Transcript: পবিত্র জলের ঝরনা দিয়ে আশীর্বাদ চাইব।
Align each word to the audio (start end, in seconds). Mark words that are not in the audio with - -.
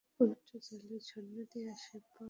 পবিত্র 0.15 0.51
জলের 0.65 1.01
ঝরনা 1.07 1.43
দিয়ে 1.51 1.67
আশীর্বাদ 1.73 2.03
চাইব। 2.05 2.19